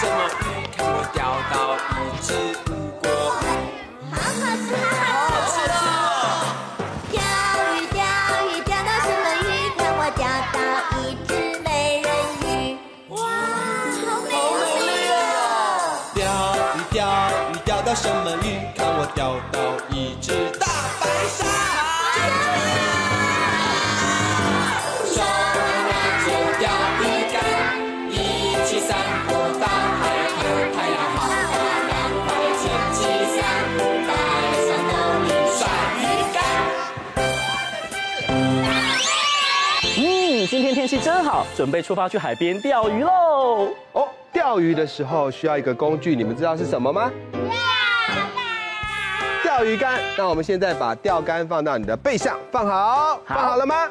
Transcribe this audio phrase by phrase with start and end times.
[0.00, 0.14] 怎么？
[0.30, 0.44] 不
[0.76, 2.69] 看我钓到一只
[40.46, 43.68] 今天天气真好，准备出发去海边钓鱼喽！
[43.92, 47.10] 哦，钓鱼的时候需要一个工具，你们知道是什么吗？
[47.32, 49.42] 钓竿。
[49.42, 50.00] 钓鱼竿。
[50.16, 53.88] 那我们现在把钓竿放到你的背上，放好，好放好了吗？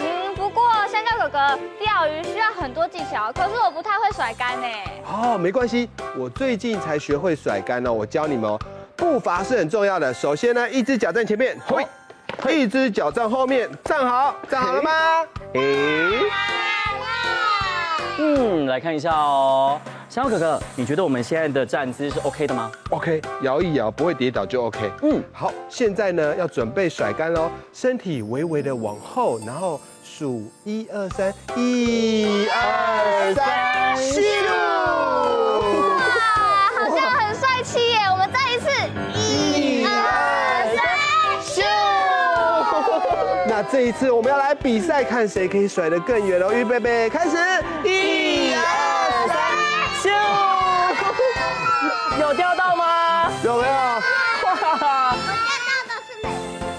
[0.00, 4.66] 嗯，不过香蕉哥哥，钓鱼需要很多技巧，可是我不太会甩竿呢。
[5.06, 8.58] 哦，没关系，我最近才学会甩竿哦，我教你们哦。
[8.96, 11.86] 步伐是很重要的，首先呢，一只脚在前面，嘿。
[12.50, 14.90] 一只脚站后面，站好，站好了吗？
[15.54, 16.08] 诶，
[18.18, 24.90] 嗯，来看一下哦，香蕉哥哥，你觉得我们现在的站姿是 OK 的吗？OK，摇一摇不会跌倒就 OK。
[25.02, 34.77] 嗯，好，现在呢要准备甩干喽，身体微微的往后，然后数一二三，一二三，咻！
[43.70, 46.50] 这一次我们要来比赛，看谁可以甩得更远哦！
[46.50, 47.36] 预备备，开始！
[47.84, 49.36] 一、二、三，
[50.00, 50.08] 咻！
[52.18, 53.30] 有钓到吗？
[53.44, 53.72] 有没有？
[53.72, 54.00] 哇！
[54.42, 56.30] 我钓到的是美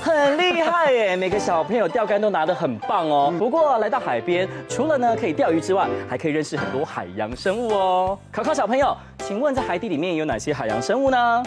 [0.02, 1.16] 很厉害耶！
[1.16, 3.32] 每个小朋友钓竿都拿得很棒哦。
[3.38, 8.18] 不过来到海边，除了呢可以钓鱼之外，还可以认识很多海洋生物哦。
[8.32, 11.44] 考考小朋友，请问在海底里面有哪些海洋生物呢？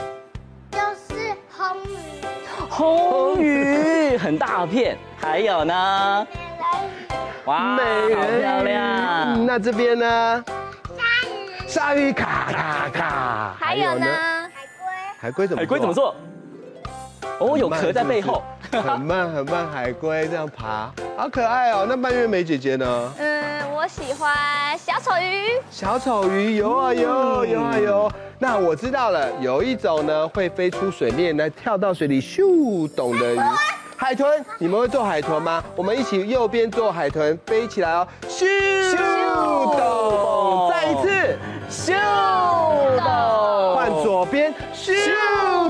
[0.70, 1.98] 就是红鱼。
[2.70, 4.96] 红鱼很大片。
[5.20, 6.26] 还有呢？
[7.44, 9.46] 哇，美人好漂亮！
[9.46, 10.44] 那这边呢？
[10.96, 13.56] 鲨鱼，鲨鱼咔咔咔。
[13.58, 14.06] 还有呢？
[14.06, 14.86] 海龟，
[15.20, 15.60] 海龟怎么？
[15.60, 16.14] 海龟怎么做？
[17.40, 18.42] 哦，有壳在背后。
[18.72, 21.84] 很慢很慢，海龟这样爬，好可爱哦。
[21.86, 23.12] 那蔓越莓姐姐呢？
[23.18, 24.32] 嗯，我喜欢
[24.78, 25.60] 小丑鱼。
[25.70, 28.10] 小丑鱼游啊游，游啊游。
[28.38, 33.40] 那我知道了，有一种呢会飞出水面来跳到水里咻懂的鱼。
[33.96, 35.62] 海豚，你们会做海豚吗？
[35.76, 38.46] 我们一起右边做海豚，飞起来哦，咻
[39.76, 41.38] 咚，再一次，
[41.70, 41.94] 咻
[42.98, 44.92] 咚，换左边，咻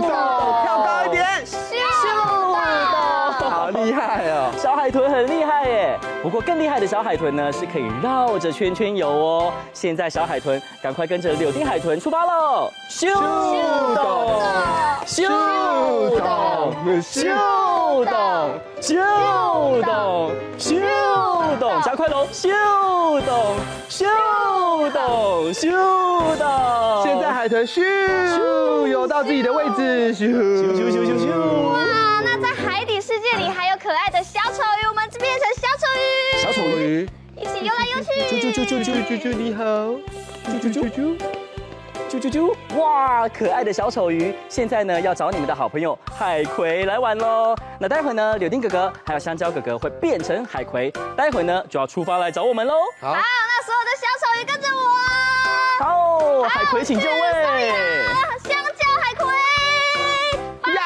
[0.00, 1.76] 咚，跳高一点，咻
[3.38, 5.98] 咚，好厉害哦，小海豚很厉害耶。
[6.22, 9.52] 不过更厉害的小海豚呢，是可以绕着圈圈游哦。
[9.72, 14.40] 现在小海豚，赶快跟着柳丁海豚出发喽，咻咚，
[15.06, 15.26] 咻
[16.18, 17.28] 咚，咻。
[17.28, 18.14] 咻咚，
[18.80, 18.96] 咻
[19.82, 20.80] 咚，咻
[21.58, 22.26] 咚，加快喽！
[22.32, 22.50] 咻
[23.22, 23.56] 咚，
[23.88, 24.06] 咻
[24.90, 25.70] 咚，咻
[26.38, 27.02] 咚。
[27.04, 31.28] 现在海豚咻咻游到自己的位置，咻咻咻咻咻。
[31.68, 31.78] 哇，
[32.24, 36.40] 那在海底世界里还有可爱的小丑鱼，我们就变成小丑鱼。
[36.40, 38.08] 小丑鱼，一起游来游去。
[38.34, 39.62] 啾啾啾啾啾啾啾，你好。
[40.48, 41.41] 啾啾啾啾。
[42.12, 42.54] 啾啾啾！
[42.78, 47.56] 哇，可爱的小丑鱼，现在呢要找你们的好朋友海葵来玩喽。
[47.78, 52.74] 那待会呢，柳丁哥哥还有香蕉哥哥会变成海葵，待会呢就要出发来找我们喽。
[53.00, 54.82] 好，那所有的小丑鱼跟着我。
[55.82, 57.72] 好，海葵请就位。
[58.44, 59.26] 香蕉海葵。
[60.74, 60.82] 呀，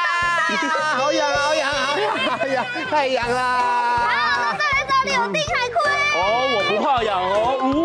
[0.95, 1.69] 好痒，好痒，
[2.39, 3.57] 好痒，太痒啦。
[3.59, 5.75] 好，那再来找柳丁海葵。
[6.15, 6.21] 哦，
[6.55, 7.35] 我不怕痒哦。
[7.63, 7.75] 呜。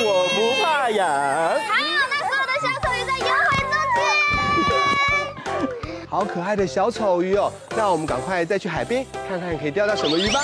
[0.00, 1.77] 我不怕痒。
[6.18, 7.48] 好可爱的小丑鱼哦！
[7.76, 10.42] 那我们赶快再去海边看看，可以钓到什么鱼吧。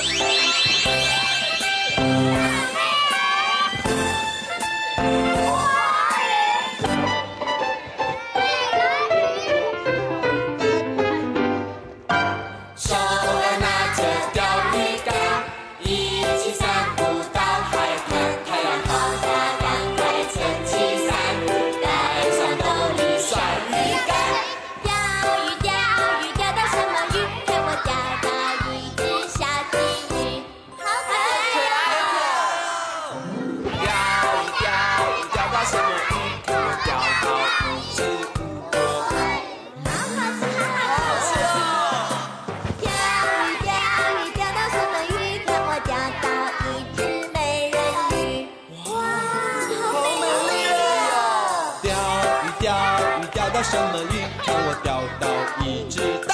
[53.64, 54.20] 什么鱼？
[54.46, 56.34] 让我钓到一只。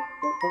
[0.41, 0.47] 画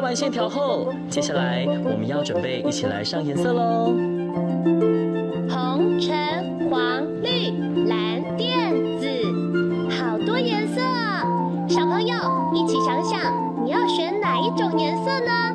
[0.00, 3.94] 完线条后接下来我们要准备一起来上颜色喽。
[5.48, 6.37] 红橙
[14.58, 15.48] 种颜色呢？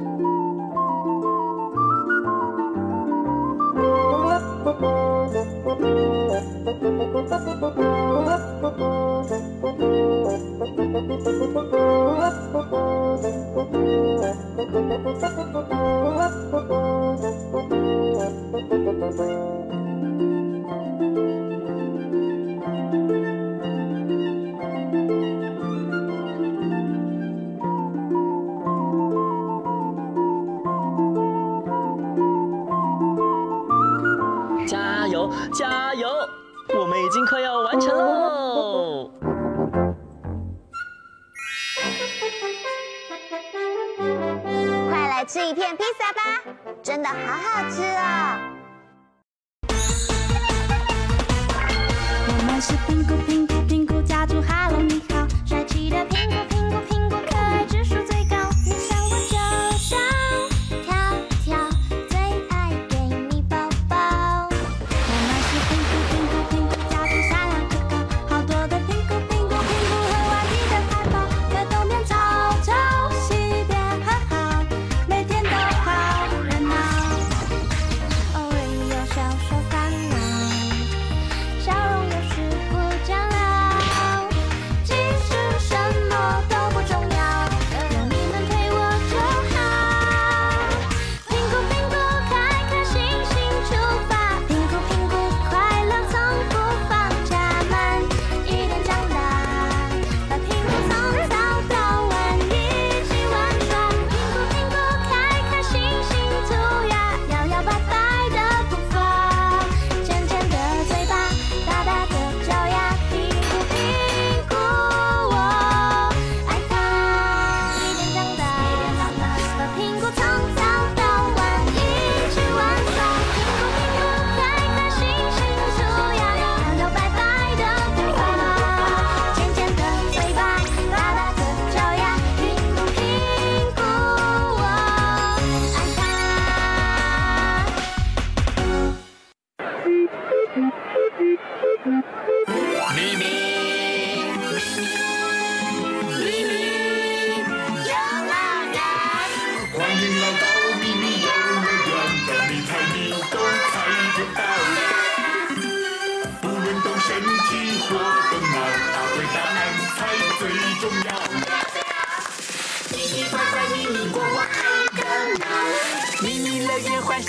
[52.75, 53.12] think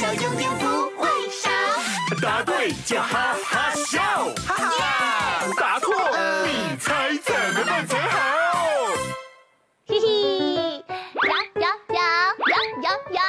[0.05, 1.49] 小妞妞不会少。
[2.21, 4.03] 答对就哈哈笑。
[4.47, 4.85] 哈哈呀
[5.59, 5.95] 答错
[6.45, 8.19] 你猜怎么办才好？
[9.89, 10.85] 嘿嘿
[11.25, 13.23] 摇摇摇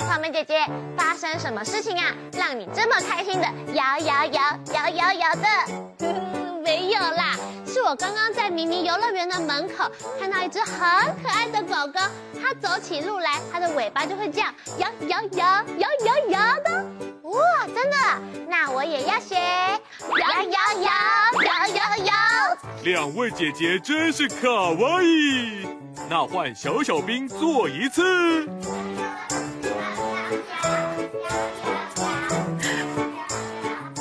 [0.00, 0.66] 草莓姐姐
[0.98, 5.46] 发生什么事情啊让你这么开心的摇摇摇摇摇摇的
[6.62, 7.36] 没有啦
[7.78, 10.80] 是我刚刚在迷你游乐园的门口看到一只很
[11.22, 12.00] 可爱的狗狗，
[12.42, 16.84] 它走起路来，它的尾巴就会这样摇摇摇摇摇摇的。
[17.22, 17.96] 哇，真的？
[18.48, 20.90] 那我也要学摇摇摇
[21.44, 22.12] 摇摇摇。
[22.82, 25.64] 两位姐姐真是卡哇伊，
[26.10, 28.44] 那换小小兵做一次。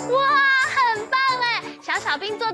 [0.09, 0.19] 哇，
[0.73, 1.63] 很棒哎！
[1.79, 2.51] 小小兵做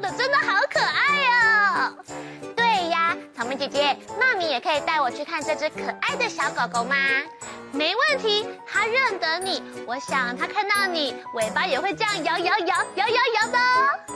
[3.74, 6.96] 姐姐，那你也可以带我去看这只可爱的小狗狗吗？
[7.72, 9.64] 没问题，它认得你。
[9.88, 13.58] 我想它看到你，尾巴也会这样摇摇摇摇摇摇的。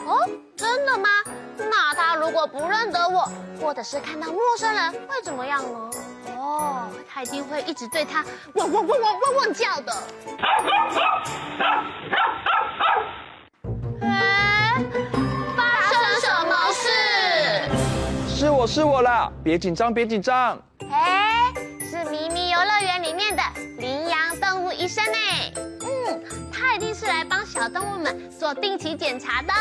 [0.05, 1.09] 哦，真的吗？
[1.57, 3.27] 那它如果不认得我，
[3.59, 5.89] 或者是看到陌生人，会怎么样呢？
[6.37, 8.23] 哦，它一定会一直对它
[8.53, 9.91] 汪汪汪汪汪汪叫的。
[14.01, 14.46] 哎，
[18.38, 20.56] 是我是我啦，别紧张别紧张。
[20.91, 21.51] 哎，
[21.89, 23.41] 是咪咪游乐园里面的
[23.79, 25.17] 羚羊动物医生呢。
[25.82, 29.51] 嗯，他一定是来帮小动物们做定期检查的。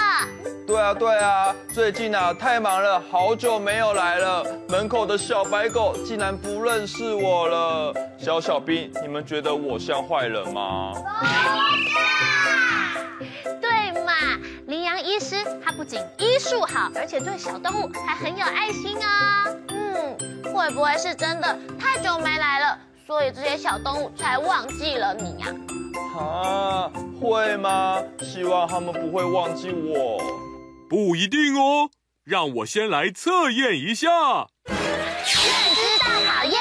[0.66, 4.44] 对啊对啊，最近啊太忙了，好久没有来了。
[4.68, 7.94] 门口的小白狗竟然不认识我了。
[8.18, 10.92] 小小兵，你们觉得我像坏人吗？
[11.22, 11.26] 对
[15.76, 19.44] 不仅医术好，而且对小动物还很有爱心啊。
[19.68, 20.16] 嗯，
[20.54, 25.46] 会不会是真的太久没来了，所以这些小动物才忘记了你呀？
[26.18, 26.90] 啊，
[27.20, 28.02] 会吗？
[28.22, 30.18] 希望他们不会忘记我。
[30.88, 31.90] 不一定哦，
[32.24, 34.08] 让我先来测验一下。
[34.64, 34.74] 认
[35.74, 36.58] 知大考验，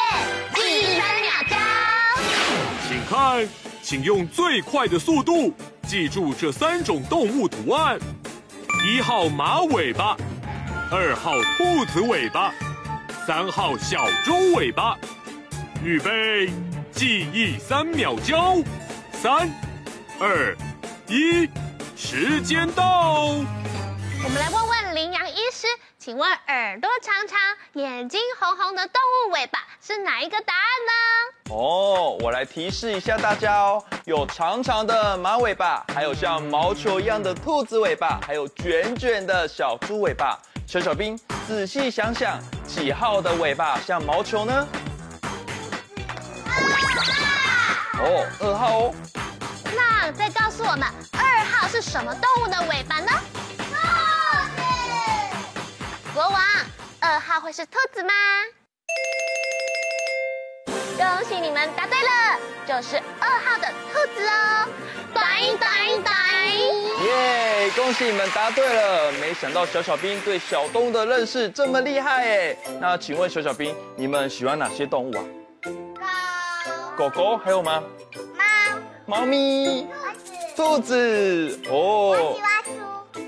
[0.56, 1.58] 记忆三秒钟。
[2.90, 3.48] 请看，
[3.82, 5.54] 请用最快的速度
[5.88, 7.98] 记住这三种动物图案：
[8.86, 10.15] 一号马尾巴，
[10.92, 12.54] 二号兔子尾巴，
[13.25, 14.96] 三号小猪尾巴。
[15.84, 16.51] 预备，
[16.92, 18.63] 记忆三秒钟，
[19.12, 19.50] 三、
[20.20, 20.56] 二、
[21.08, 21.50] 一，
[21.98, 23.32] 时间到。
[24.24, 25.65] 我们来问问羚羊医师，
[25.98, 27.39] 请问耳朵长长、
[27.74, 31.35] 眼睛红红的动物尾巴是哪一个答案呢？
[31.52, 40.38] 哦，我来提示一下大家哦，有长长的马尾巴，还有像毛球一样的兔子尾巴，还有卷卷的小猪尾巴。
[40.68, 41.16] 小小兵，
[41.48, 44.68] 仔细想想，几号的尾巴像毛球呢？
[47.94, 48.94] 哦，二号哦。
[49.75, 53.12] 那再告诉我们，二号是什么动物的尾巴呢？
[53.58, 54.62] 兔子
[56.12, 56.42] 国王，
[57.00, 58.12] 二号会是兔子吗？
[60.98, 64.68] 恭喜你们答对了，就是二号的兔子哦！
[65.14, 65.25] 短
[65.58, 66.16] 短短！
[67.06, 67.70] 耶！
[67.75, 69.12] 恭喜你们答对了。
[69.14, 72.58] 没想到小小兵对小动物的认识这么厉害哎。
[72.80, 75.24] 那请问小小兵，你们喜欢哪些动物啊？
[76.98, 77.10] 狗。
[77.10, 77.84] 狗狗还有吗？
[79.06, 79.20] 猫。
[79.20, 79.88] 猫咪。
[80.56, 81.60] 兔子。
[81.70, 82.38] 哦。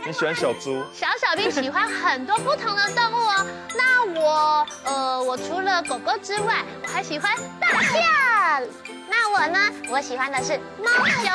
[0.07, 0.81] 你喜欢小猪？
[0.93, 3.45] 小小兵喜欢很多不同的动物哦。
[3.75, 8.01] 那我，呃，我除了狗狗之外，我还喜欢大象。
[9.09, 9.59] 那我呢？
[9.89, 11.29] 我喜欢的是猫熊。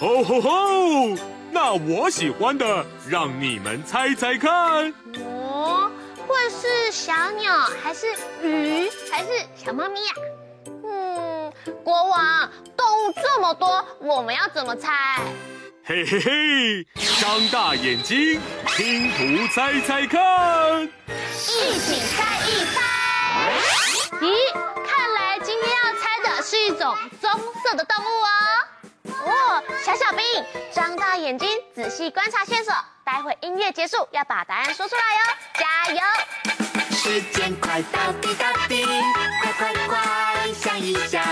[0.00, 1.16] 吼吼吼！
[1.52, 4.92] 那我喜欢的，让你们猜猜看。
[5.24, 5.88] 哦，
[6.26, 8.08] 会是小鸟，还是
[8.42, 10.12] 鱼，还是小猫咪呀？
[10.84, 11.52] 嗯，
[11.84, 15.20] 国王，动物这么多，我们要怎么猜？
[15.88, 16.84] 嘿嘿嘿，
[17.20, 18.40] 张大眼睛，
[18.76, 22.82] 拼图猜猜看，一起猜一猜。
[24.20, 24.52] 咦，
[24.84, 27.30] 看来今天要猜的是一种棕
[27.62, 28.28] 色的动物哦。
[29.26, 30.24] 哦，小小兵，
[30.72, 32.74] 张大眼睛，仔细观察线索，
[33.04, 35.22] 待会音乐结束要把答案说出来哦，
[35.54, 36.00] 加油！
[36.96, 38.84] 时间快到滴答滴，
[39.40, 41.22] 快快快想一想，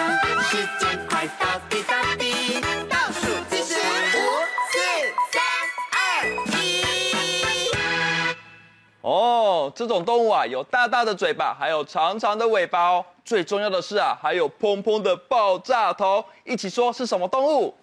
[9.05, 13.05] 哦，这种动物啊，有大大的嘴巴，还有长长的尾巴哦。
[13.23, 16.25] 最重要的是啊，还有砰砰的爆炸头。
[16.43, 17.77] 一起说是什么动物？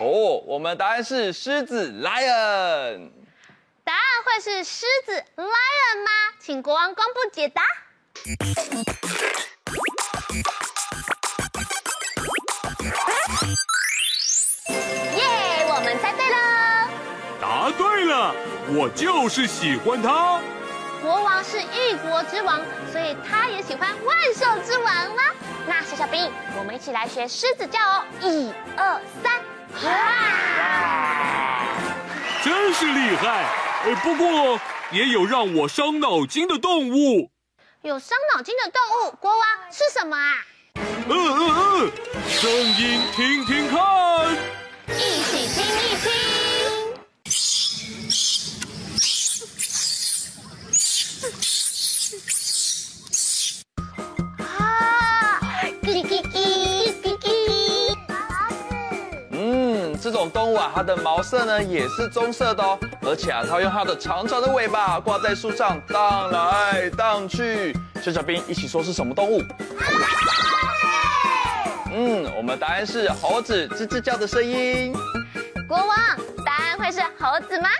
[0.00, 3.10] 哦，我们答案是狮子 lion。
[3.84, 6.10] 答案会是狮子 lion 吗？
[6.40, 7.62] 请国王公布解答。
[15.14, 16.88] 耶，我们猜对了。
[17.38, 18.34] 答对了。
[18.68, 20.40] 我就是喜欢他。
[21.02, 25.22] 国王是一国之王，所以他也喜欢万兽之王吗？
[25.66, 29.40] 那小小兵，我们一起来学狮子叫哦，一二三，
[29.84, 31.60] 哇！
[32.42, 33.44] 真是厉害，
[33.84, 34.58] 呃，不过
[34.92, 37.30] 也有让我伤脑筋的动物。
[37.82, 38.80] 有伤脑筋的动
[39.10, 40.36] 物，国王是什么啊？
[40.76, 41.92] 嗯嗯嗯，
[42.30, 43.78] 声音听听看，
[44.88, 46.13] 一起听一听。
[60.04, 67.74] 这种动物啊，它的毛色呢也是棕色的哦，而且啊，它用它的长长的尾巴挂在树上荡来荡去。
[68.02, 69.42] 小小兵一起说是什么动物？
[71.90, 74.94] 嗯，我们答案是猴子吱吱叫的声音。
[75.66, 75.88] 国王，
[76.44, 77.70] 答案会是猴子吗？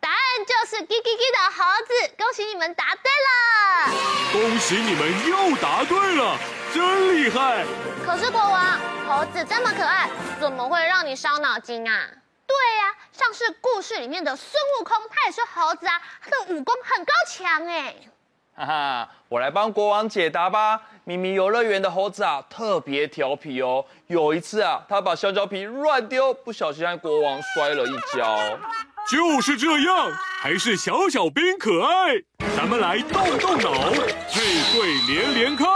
[0.00, 1.92] 答案就是叽叽叽的猴子，
[2.36, 3.90] 喜你们答对了！
[4.30, 6.36] 恭喜你们又答对了，
[6.74, 7.64] 真厉害！
[8.04, 12.06] 可是国王，猴子这么可爱，怎么会让你伤脑筋啊？
[12.46, 17.94] 对呀、啊，像是故事里面的孙悟空，他也是猴子啊，他的武功很高强哎。
[18.54, 20.82] 哈哈，我来帮国王解答吧。
[21.04, 23.82] 咪咪游乐园的猴子啊，特别调皮哦。
[24.08, 28.58] 有一次啊，他把香蕉皮乱丢，不小心让国王摔了一跤。
[29.08, 32.14] 就是这样，还是小小兵可爱。
[32.56, 33.90] 咱们来动动脑，
[34.32, 34.40] 配
[34.72, 35.66] 对连连看。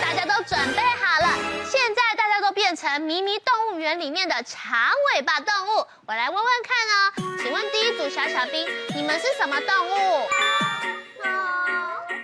[0.00, 1.28] 大家都准备好了，
[1.70, 4.72] 现在大家都变成迷迷动物园里面的长
[5.14, 5.86] 尾巴动物。
[6.06, 10.26] 我来问问看哦，请问第一组小小兵，你们是什么动物？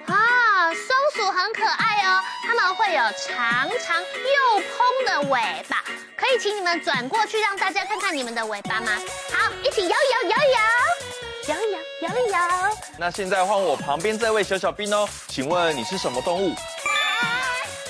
[0.06, 1.95] 啊，松鼠很可爱
[2.42, 5.82] 它们会有长长又蓬的尾巴，
[6.16, 8.92] 可以请你们转过去，让大家看看你们的尾巴吗？
[9.32, 12.76] 好，一起摇一摇，摇一摇，摇一摇，摇一摇。
[12.98, 16.54] 那现在换我旁边这位小小兵哦，请问你是什么动物？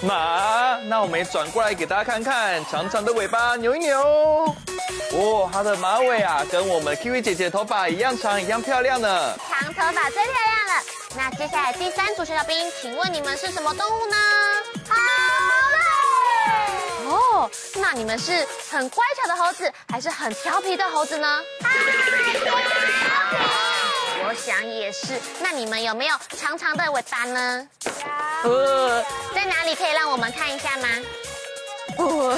[0.03, 0.79] 马。
[0.85, 4.55] 那我们也转过来给大家看看，长长的尾巴扭一扭。
[5.13, 9.39] 哦，它的马尾啊，跟我们 Kiwi 姐姐的头发一样长，一样漂亮呢。
[9.49, 10.83] 长头发最漂亮了。
[11.17, 14.17] 那接下来第三组小小兵，请问你们是什么动物呢？
[14.89, 14.95] 猴
[17.07, 17.09] 子。
[17.09, 21.41] 哦，那你们是很乖巧的猴子，还是很调皮的猴子呢？
[24.27, 25.21] 我想也是。
[25.41, 27.69] 那你们有没有长长的尾巴呢？
[28.43, 28.51] 有。
[28.51, 30.89] 呃，在哪里可以让我们看一下吗？
[31.99, 32.35] 哦，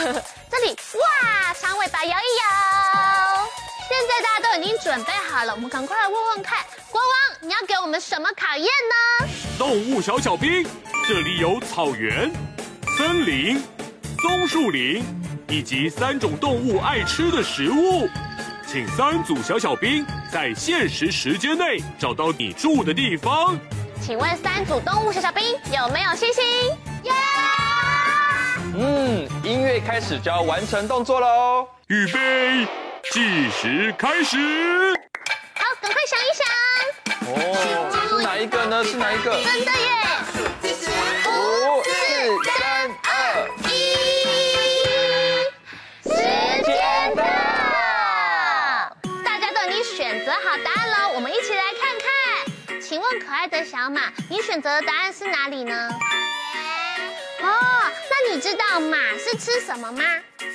[0.51, 0.77] 这里。
[0.92, 3.48] 哇，长尾巴摇一摇。
[3.88, 6.59] 现在大家都已经准备好了，我们赶快来问问看，
[6.90, 9.29] 国王，你要给我们什么考验呢？
[9.57, 10.66] 动物小小兵，
[11.07, 12.31] 这里有草原、
[12.98, 13.64] 森林、
[14.20, 15.03] 松树林，
[15.48, 18.07] 以及三种动物爱吃的食物。
[18.70, 23.59] 请三组小小兵在限时时间内找到你住的地方。
[24.02, 26.44] 请问三组动物小小兵有没有信心？
[27.04, 28.61] 耶、yeah!！
[28.76, 31.66] 嗯，音乐开始就要完成动作喽。
[31.87, 32.66] 预备。
[33.11, 34.37] 计时开始，
[35.54, 36.44] 好，赶快想一想。
[37.33, 38.85] 哦，是哪一个呢？
[38.85, 39.33] 是哪一个？
[39.33, 40.38] 真的耶！
[50.48, 52.80] 好答案了，我们一起来看看。
[52.80, 55.90] 请问可爱的小马，你选择的答案是哪里呢？
[57.42, 57.50] 哦，
[58.08, 60.02] 那你知道马是吃什么吗？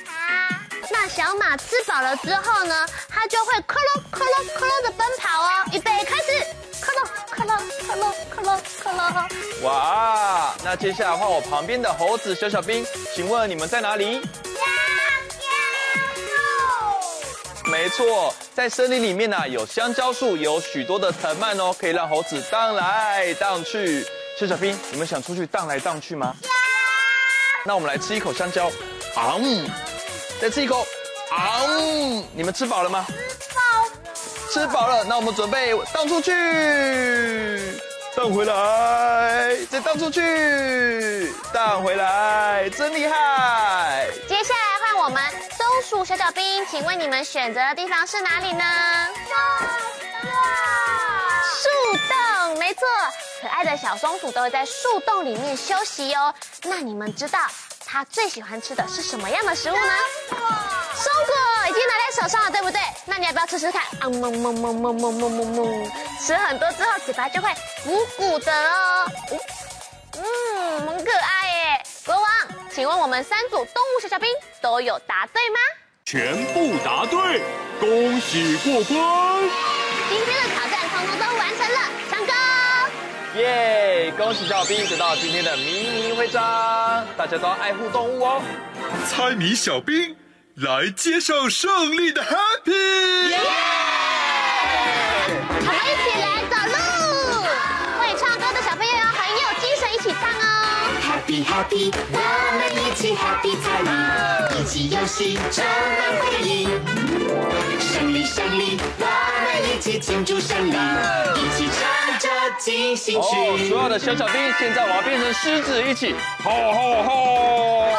[0.08, 5.64] 啊，那小马吃饱了之后呢，它就会咯咯咯咯咯咯的奔跑哦。
[5.72, 6.44] 预备，开始，
[6.84, 7.56] 咯咯咯咯
[7.94, 9.28] 咯咯咯咯咯。
[9.62, 14.20] 哇，那接下来换我旁边的猴子小小兵，请问你们在哪里？
[17.66, 24.06] 没错，在森林里面呢、啊，有香蕉树，有许多的藤蔓哦，可以让猴子荡来荡去。
[24.38, 26.34] 小小兵，你们想出去荡来荡去吗？
[27.64, 28.68] 那我们来吃一口香蕉，
[29.16, 29.68] 啊嗯。
[30.40, 30.86] 再吃一口，
[31.30, 32.24] 啊、嗯！
[32.32, 33.04] 你们吃饱了吗？
[33.08, 33.62] 吃饱，
[34.52, 35.02] 吃饱了。
[35.02, 36.30] 那我们准备荡出去，
[38.14, 44.06] 荡回来，再荡出去，荡回来，真厉害！
[45.84, 48.64] 接下来换我们松鼠小小兵，请问你们选择的地方是哪里呢？
[51.60, 51.68] 树
[52.08, 52.82] 洞，没错，
[53.42, 56.34] 可爱的小松鼠都会在树洞里面休息哦。
[56.62, 57.38] 那你们知道？
[57.84, 59.92] 它最喜欢吃的是什么样的食物呢？
[60.30, 60.48] 松果，
[60.94, 61.34] 松果
[61.68, 62.80] 已经拿在手上了，对不对？
[63.04, 63.82] 那你要不要吃吃看？
[64.00, 67.52] 啊，萌萌萌萌萌萌萌萌，吃很多之后嘴巴就会
[67.84, 69.10] 鼓鼓的哦。
[70.16, 71.83] 嗯，很可爱耶。
[72.74, 74.28] 请问我们三组动物小小兵
[74.60, 75.56] 都有答对吗？
[76.04, 77.40] 全部答对，
[77.78, 79.42] 恭喜过关！
[80.08, 81.78] 今天的挑战通通都完成了，
[82.10, 82.34] 成功！
[83.40, 84.12] 耶！
[84.18, 88.42] 恭喜小兵得到今天的迷你徽章，大家都要爱护动物哦。
[89.08, 90.16] 猜谜小兵
[90.56, 93.83] 来接受胜利的 Happy！
[101.34, 102.18] Happy Happy，我
[102.58, 103.90] 们一起 Happy 猜谜，
[104.60, 106.68] 一起游戏充满回忆。
[107.80, 109.04] 胜利胜利，我
[109.42, 112.28] 们一起庆祝胜利，一起唱着
[112.60, 113.26] 进行曲。
[113.26, 117.90] 哦，所有的小小兵，现在我要变成狮子，一起吼吼吼！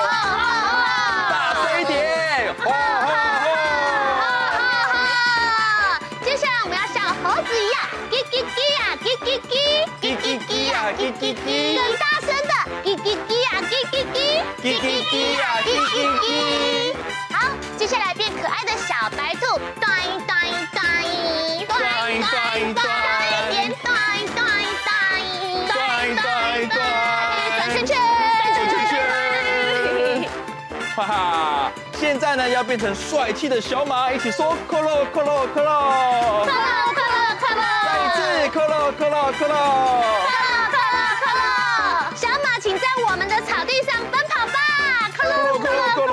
[1.29, 2.55] 大声一点！
[2.63, 3.07] 吼吼
[3.43, 3.51] 吼！
[6.23, 9.53] 接下来我们要像猴子一样，叽叽叽呀，叽叽叽，
[10.01, 11.47] 叽叽叽呀，叽叽叽，
[12.85, 14.15] 叽叽叽呀，叽叽叽，
[14.61, 16.23] 叽叽叽啊，叽叽叽。
[17.33, 19.89] 好，接下来变可爱的小白兔，咚
[20.21, 20.37] 咚
[20.71, 20.77] 咚，
[21.65, 22.29] 咚咚
[22.75, 22.85] 咚，
[23.25, 23.89] 一点咚
[24.27, 24.37] 咚
[24.85, 24.93] 咚，
[25.65, 25.73] 咚
[26.15, 26.29] 咚
[26.69, 26.77] 咚，
[27.57, 27.97] 转圈圈，
[28.53, 28.93] 转圈圈。
[30.95, 31.71] 哈哈！
[31.99, 36.45] 现在呢，要变成帅气的小马，一起说克洛克洛克洛。
[36.45, 36.61] 快乐
[36.93, 37.63] 快乐快乐！
[37.83, 38.19] 再一次。
[38.53, 40.44] 快乐快乐快乐！
[42.75, 44.53] 请在我们的草地上奔跑吧！
[45.15, 46.11] 快乐快乐快乐！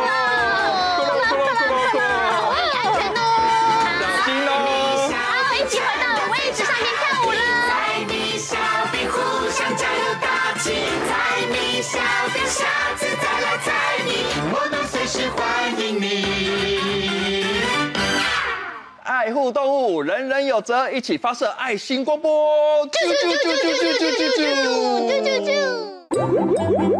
[0.97, 2.07] 快乐快乐快乐！
[2.39, 3.21] 注意安全哦！
[3.99, 4.49] 小心哦！
[5.11, 5.19] 好，
[5.57, 7.43] 一起回到位置上面跳舞了。
[7.67, 7.75] 猜
[8.07, 8.55] 谜小
[8.93, 9.19] 兵互
[9.51, 11.11] 相加油打气，猜
[11.51, 11.99] 谜小
[12.33, 12.63] 兵下
[12.97, 14.23] 次再来猜谜，
[14.53, 15.41] 我们随时欢
[15.81, 16.07] 迎你。
[19.03, 22.87] 爱护动物，人人有责，一起发射爱心光波！
[22.87, 24.71] 啾啾啾啾啾啾啾啾啾啾！
[25.09, 25.92] 啾啾啾！
[26.15, 26.93] Ah!